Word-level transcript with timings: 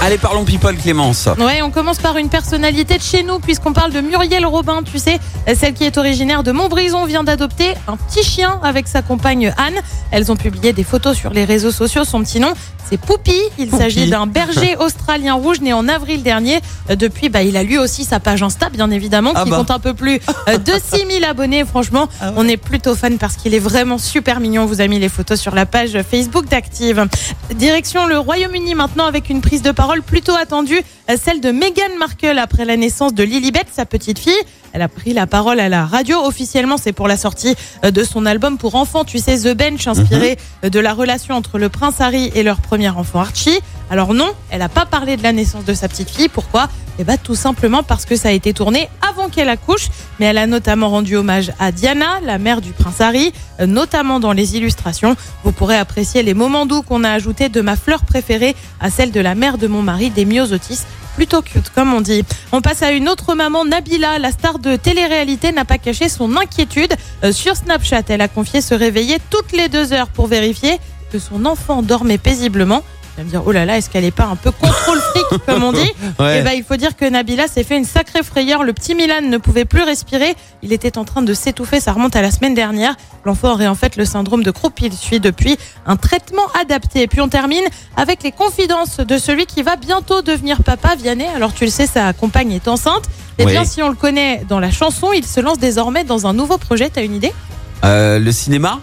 Allez, 0.00 0.16
parlons 0.16 0.44
people, 0.44 0.76
Clémence. 0.76 1.28
Ouais, 1.38 1.60
on 1.60 1.70
commence 1.70 1.98
par 1.98 2.16
une 2.18 2.28
personnalité 2.28 2.96
de 2.98 3.02
chez 3.02 3.24
nous, 3.24 3.40
puisqu'on 3.40 3.72
parle 3.72 3.92
de 3.92 4.00
Muriel 4.00 4.46
Robin, 4.46 4.82
tu 4.84 4.98
sais, 4.98 5.18
celle 5.56 5.74
qui 5.74 5.84
est 5.84 5.98
originaire 5.98 6.44
de 6.44 6.52
Montbrison, 6.52 7.04
vient 7.04 7.24
d'adopter 7.24 7.74
un 7.88 7.96
petit 7.96 8.22
chien 8.22 8.60
avec 8.62 8.86
sa 8.86 9.02
compagne 9.02 9.52
Anne. 9.58 9.74
Elles 10.12 10.30
ont 10.30 10.36
publié 10.36 10.72
des 10.72 10.84
photos 10.84 11.16
sur 11.16 11.30
les 11.30 11.44
réseaux 11.44 11.72
sociaux. 11.72 12.04
Son 12.04 12.22
petit 12.22 12.38
nom, 12.38 12.52
c'est 12.88 12.96
Poupy. 12.96 13.34
Il 13.58 13.70
s'agit 13.70 14.08
d'un 14.08 14.26
berger 14.28 14.76
australien 14.80 15.34
rouge 15.34 15.60
né 15.60 15.72
en 15.72 15.88
avril 15.88 16.22
dernier. 16.22 16.60
Euh, 16.90 16.94
Depuis, 16.96 17.28
bah, 17.28 17.42
il 17.42 17.56
a 17.56 17.64
lui 17.64 17.76
aussi 17.76 18.04
sa 18.04 18.20
page 18.20 18.42
Insta, 18.42 18.70
bien 18.70 18.90
évidemment, 18.92 19.32
Ah 19.34 19.42
qui 19.44 19.50
bah. 19.50 19.56
compte 19.58 19.72
un 19.72 19.80
peu 19.80 19.94
plus 19.94 20.20
euh, 20.48 20.58
de 20.58 20.72
6000 20.80 21.24
abonnés. 21.24 21.64
Franchement, 21.64 22.08
Ah 22.20 22.30
on 22.36 22.46
est 22.46 22.56
plutôt 22.56 22.94
fan 22.94 23.18
parce 23.18 23.34
qu'il 23.34 23.52
est 23.52 23.58
vraiment 23.58 23.98
super 23.98 24.38
mignon. 24.38 24.62
On 24.62 24.66
vous 24.66 24.80
a 24.80 24.86
mis 24.86 25.00
les 25.00 25.08
photos 25.08 25.40
sur 25.40 25.56
la 25.56 25.66
page 25.66 25.98
Facebook 26.08 26.46
d'Active. 26.48 27.04
Direction 27.56 28.06
le 28.06 28.16
Royaume-Uni 28.18 28.76
maintenant 28.76 29.04
avec 29.06 29.28
une 29.28 29.40
prise 29.40 29.60
de 29.62 29.72
parole 29.72 29.87
plutôt 30.02 30.34
attendue, 30.34 30.82
celle 31.16 31.40
de 31.40 31.50
Meghan 31.50 31.96
Markle 31.98 32.38
après 32.38 32.64
la 32.64 32.76
naissance 32.76 33.14
de 33.14 33.22
Lilibet, 33.22 33.64
sa 33.72 33.86
petite 33.86 34.18
fille. 34.18 34.32
Elle 34.72 34.82
a 34.82 34.88
pris 34.88 35.14
la 35.14 35.26
parole 35.26 35.60
à 35.60 35.68
la 35.68 35.86
radio. 35.86 36.18
Officiellement, 36.24 36.76
c'est 36.76 36.92
pour 36.92 37.08
la 37.08 37.16
sortie 37.16 37.54
euh, 37.84 37.90
de 37.90 38.04
son 38.04 38.26
album 38.26 38.58
pour 38.58 38.74
enfants, 38.74 39.04
tu 39.04 39.18
sais, 39.18 39.38
The 39.38 39.56
Bench, 39.56 39.86
inspiré 39.86 40.36
euh, 40.64 40.68
de 40.68 40.78
la 40.78 40.92
relation 40.92 41.34
entre 41.34 41.58
le 41.58 41.68
prince 41.68 42.00
Harry 42.00 42.30
et 42.34 42.42
leur 42.42 42.60
premier 42.60 42.90
enfant 42.90 43.20
Archie. 43.20 43.58
Alors 43.90 44.12
non, 44.12 44.30
elle 44.50 44.58
n'a 44.58 44.68
pas 44.68 44.84
parlé 44.84 45.16
de 45.16 45.22
la 45.22 45.32
naissance 45.32 45.64
de 45.64 45.72
sa 45.72 45.88
petite 45.88 46.10
fille. 46.10 46.28
Pourquoi? 46.28 46.68
Eh 46.98 47.04
bien, 47.04 47.16
tout 47.16 47.36
simplement 47.36 47.82
parce 47.82 48.04
que 48.04 48.16
ça 48.16 48.28
a 48.28 48.32
été 48.32 48.52
tourné 48.52 48.90
avant 49.08 49.28
qu'elle 49.28 49.48
accouche. 49.48 49.88
Mais 50.18 50.26
elle 50.26 50.38
a 50.38 50.46
notamment 50.46 50.90
rendu 50.90 51.16
hommage 51.16 51.52
à 51.58 51.72
Diana, 51.72 52.20
la 52.22 52.38
mère 52.38 52.60
du 52.60 52.72
prince 52.72 53.00
Harry, 53.00 53.32
euh, 53.60 53.66
notamment 53.66 54.20
dans 54.20 54.32
les 54.32 54.56
illustrations. 54.56 55.16
Vous 55.44 55.52
pourrez 55.52 55.76
apprécier 55.76 56.22
les 56.22 56.34
moments 56.34 56.66
doux 56.66 56.82
qu'on 56.82 57.04
a 57.04 57.10
ajoutés 57.10 57.48
de 57.48 57.60
ma 57.62 57.76
fleur 57.76 58.04
préférée 58.04 58.54
à 58.80 58.90
celle 58.90 59.12
de 59.12 59.20
la 59.20 59.34
mère 59.34 59.56
de 59.56 59.66
mon 59.66 59.80
mari, 59.80 60.10
des 60.10 60.26
myosotis. 60.26 60.84
Plutôt 61.18 61.42
cute, 61.42 61.70
comme 61.70 61.92
on 61.94 62.00
dit. 62.00 62.22
On 62.52 62.60
passe 62.60 62.80
à 62.80 62.92
une 62.92 63.08
autre 63.08 63.34
maman, 63.34 63.64
Nabila, 63.64 64.20
la 64.20 64.30
star 64.30 64.60
de 64.60 64.76
télé-réalité, 64.76 65.50
n'a 65.50 65.64
pas 65.64 65.76
caché 65.76 66.08
son 66.08 66.36
inquiétude. 66.36 66.94
Euh, 67.24 67.32
sur 67.32 67.56
Snapchat, 67.56 68.02
elle 68.10 68.20
a 68.20 68.28
confié 68.28 68.60
se 68.60 68.72
réveiller 68.72 69.18
toutes 69.28 69.50
les 69.50 69.68
deux 69.68 69.92
heures 69.92 70.10
pour 70.10 70.28
vérifier 70.28 70.78
que 71.10 71.18
son 71.18 71.44
enfant 71.44 71.82
dormait 71.82 72.18
paisiblement. 72.18 72.84
Vas 73.18 73.24
me 73.24 73.30
dire, 73.30 73.42
oh 73.44 73.50
là 73.50 73.64
là, 73.64 73.76
est-ce 73.76 73.90
qu'elle 73.90 74.04
est 74.04 74.12
pas 74.12 74.26
un 74.26 74.36
peu 74.36 74.52
contrôle 74.52 75.00
fric, 75.00 75.44
comme 75.44 75.64
on 75.64 75.72
dit 75.72 75.80
Ouais. 76.20 76.38
Eh 76.38 76.42
ben, 76.42 76.52
il 76.52 76.62
faut 76.62 76.76
dire 76.76 76.96
que 76.96 77.04
Nabila 77.04 77.48
s'est 77.48 77.64
fait 77.64 77.76
une 77.76 77.84
sacrée 77.84 78.22
frayeur. 78.22 78.62
Le 78.62 78.72
petit 78.72 78.94
Milan 78.94 79.22
ne 79.28 79.38
pouvait 79.38 79.64
plus 79.64 79.82
respirer. 79.82 80.36
Il 80.62 80.72
était 80.72 80.96
en 80.98 81.04
train 81.04 81.22
de 81.22 81.34
s'étouffer. 81.34 81.80
Ça 81.80 81.92
remonte 81.92 82.14
à 82.14 82.22
la 82.22 82.30
semaine 82.30 82.54
dernière. 82.54 82.94
L'enfant 83.24 83.52
aurait 83.54 83.66
en 83.66 83.74
fait 83.74 83.96
le 83.96 84.04
syndrome 84.04 84.44
de 84.44 84.52
Croup. 84.52 84.80
Il 84.82 84.92
suit 84.92 85.18
depuis 85.18 85.58
un 85.84 85.96
traitement 85.96 86.46
adapté. 86.60 87.02
Et 87.02 87.06
puis 87.08 87.20
on 87.20 87.28
termine 87.28 87.64
avec 87.96 88.22
les 88.22 88.30
confidences 88.30 88.98
de 88.98 89.18
celui 89.18 89.46
qui 89.46 89.62
va 89.64 89.74
bientôt 89.74 90.22
devenir 90.22 90.62
papa, 90.62 90.94
Vianney. 90.94 91.26
Alors 91.34 91.52
tu 91.52 91.64
le 91.64 91.70
sais, 91.72 91.88
sa 91.88 92.12
compagne 92.12 92.52
est 92.52 92.68
enceinte. 92.68 93.02
Eh 93.38 93.46
Oui. 93.46 93.50
bien, 93.50 93.64
si 93.64 93.82
on 93.82 93.88
le 93.88 93.96
connaît 93.96 94.44
dans 94.48 94.60
la 94.60 94.70
chanson, 94.70 95.12
il 95.12 95.26
se 95.26 95.40
lance 95.40 95.58
désormais 95.58 96.04
dans 96.04 96.28
un 96.28 96.34
nouveau 96.34 96.56
projet. 96.56 96.88
T'as 96.88 97.02
une 97.02 97.16
idée? 97.16 97.32
Euh, 97.84 98.20
le 98.20 98.30
cinéma? 98.30 98.78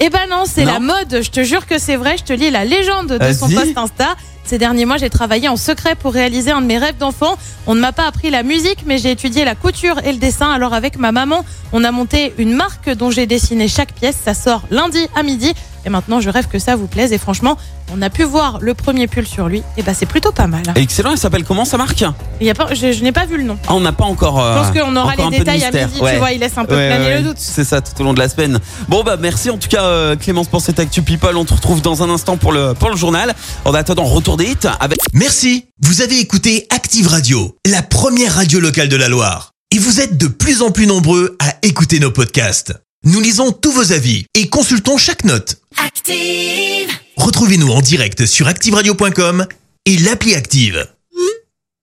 Eh 0.00 0.10
ben 0.10 0.26
non, 0.30 0.44
c'est 0.46 0.64
la 0.64 0.80
mode. 0.80 1.22
Je 1.22 1.30
te 1.30 1.42
jure 1.42 1.66
que 1.66 1.78
c'est 1.78 1.96
vrai. 1.96 2.16
Je 2.18 2.24
te 2.24 2.32
lis 2.32 2.50
la 2.50 2.64
légende 2.64 3.18
de 3.18 3.32
son 3.32 3.48
post 3.48 3.76
Insta. 3.76 4.16
Ces 4.44 4.56
derniers 4.56 4.86
mois, 4.86 4.96
j'ai 4.96 5.10
travaillé 5.10 5.48
en 5.48 5.56
secret 5.56 5.94
pour 5.94 6.14
réaliser 6.14 6.52
un 6.52 6.62
de 6.62 6.66
mes 6.66 6.78
rêves 6.78 6.96
d'enfant. 6.96 7.36
On 7.66 7.74
ne 7.74 7.80
m'a 7.80 7.92
pas 7.92 8.06
appris 8.06 8.30
la 8.30 8.42
musique, 8.42 8.84
mais 8.86 8.96
j'ai 8.96 9.10
étudié 9.10 9.44
la 9.44 9.54
couture 9.54 9.98
et 10.04 10.12
le 10.12 10.18
dessin. 10.18 10.50
Alors 10.50 10.72
avec 10.72 10.98
ma 10.98 11.12
maman, 11.12 11.44
on 11.72 11.84
a 11.84 11.90
monté 11.90 12.32
une 12.38 12.54
marque 12.54 12.88
dont 12.88 13.10
j'ai 13.10 13.26
dessiné 13.26 13.68
chaque 13.68 13.92
pièce. 13.92 14.16
Ça 14.24 14.32
sort 14.32 14.62
lundi 14.70 15.06
à 15.14 15.22
midi. 15.22 15.52
Et 15.88 15.90
maintenant, 15.90 16.20
je 16.20 16.28
rêve 16.28 16.48
que 16.48 16.58
ça 16.58 16.76
vous 16.76 16.86
plaise. 16.86 17.14
Et 17.14 17.18
franchement, 17.18 17.56
on 17.94 18.02
a 18.02 18.10
pu 18.10 18.22
voir 18.22 18.58
le 18.60 18.74
premier 18.74 19.06
pull 19.06 19.26
sur 19.26 19.48
lui. 19.48 19.62
Et 19.78 19.82
ben, 19.82 19.94
c'est 19.98 20.04
plutôt 20.04 20.32
pas 20.32 20.46
mal. 20.46 20.62
Excellent, 20.74 21.12
elle 21.12 21.18
s'appelle 21.18 21.44
comment 21.44 21.64
sa 21.64 21.78
marque 21.78 22.04
Il 22.42 22.46
y 22.46 22.50
a 22.50 22.54
pas, 22.54 22.74
je, 22.74 22.92
je 22.92 23.02
n'ai 23.02 23.10
pas 23.10 23.24
vu 23.24 23.38
le 23.38 23.44
nom. 23.44 23.58
Ah, 23.66 23.74
on 23.74 23.80
n'a 23.80 23.92
pas 23.92 24.04
encore. 24.04 24.38
euh, 24.38 24.52
Je 24.62 24.70
pense 24.70 24.78
qu'on 24.82 24.94
aura 24.96 25.16
les 25.16 25.38
détails 25.38 25.64
à 25.64 25.70
midi. 25.70 25.98
Ouais. 26.02 26.12
Tu 26.12 26.18
vois, 26.18 26.32
il 26.32 26.40
laisse 26.40 26.58
un 26.58 26.66
peu 26.66 26.76
Ouais, 26.76 26.88
planer 26.88 27.06
ouais, 27.06 27.18
le 27.22 27.28
doute. 27.28 27.38
C'est 27.38 27.64
ça 27.64 27.80
tout 27.80 27.98
au 28.02 28.04
long 28.04 28.12
de 28.12 28.18
la 28.18 28.28
semaine. 28.28 28.58
Bon 28.88 29.02
bah 29.02 29.16
merci 29.18 29.48
en 29.48 29.56
tout 29.56 29.68
cas 29.68 29.84
euh, 29.84 30.14
Clémence 30.16 30.48
pour 30.48 30.60
cette 30.60 30.78
actu 30.78 31.00
people. 31.00 31.34
On 31.38 31.46
te 31.46 31.54
retrouve 31.54 31.80
dans 31.80 32.02
un 32.02 32.10
instant 32.10 32.36
pour 32.36 32.52
le 32.52 32.74
pour 32.74 32.90
le 32.90 32.96
journal. 32.96 33.34
En 33.64 33.72
attendant 33.72 34.04
retour 34.04 34.36
des 34.36 34.44
hits 34.44 34.68
avec 34.80 34.98
Merci, 35.14 35.64
vous 35.80 36.02
avez 36.02 36.18
écouté 36.20 36.66
Active 36.68 37.08
Radio, 37.08 37.56
la 37.66 37.80
première 37.80 38.34
radio 38.34 38.60
locale 38.60 38.90
de 38.90 38.96
la 38.96 39.08
Loire. 39.08 39.52
Et 39.74 39.78
vous 39.78 40.00
êtes 40.00 40.18
de 40.18 40.26
plus 40.28 40.60
en 40.60 40.70
plus 40.70 40.86
nombreux 40.86 41.36
à 41.40 41.54
écouter 41.62 41.98
nos 42.00 42.10
podcasts. 42.10 42.74
Nous 43.04 43.20
lisons 43.20 43.52
tous 43.52 43.70
vos 43.70 43.92
avis 43.92 44.26
et 44.34 44.48
consultons 44.48 44.98
chaque 44.98 45.22
note. 45.22 45.60
Active. 45.76 46.90
Retrouvez-nous 47.16 47.68
en 47.68 47.80
direct 47.80 48.26
sur 48.26 48.48
activeradio.com 48.48 49.46
et 49.86 49.98
l'appli 49.98 50.34
Active. 50.34 50.84